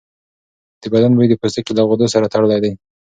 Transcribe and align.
د 0.81 0.83
بدن 0.93 1.11
بوی 1.15 1.27
د 1.29 1.33
پوستکي 1.41 1.71
له 1.75 1.83
غدو 1.89 2.07
سره 2.13 2.31
تړلی 2.33 2.59
دی. 2.63 2.71